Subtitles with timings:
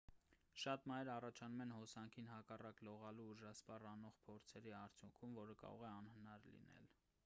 [0.61, 6.53] շատ մահեր առաջանում են հոսանքին հակառակ լողալու ուժասպառ անող փորձերի արդյունքում որը կարող է անհնար
[6.55, 6.91] լինել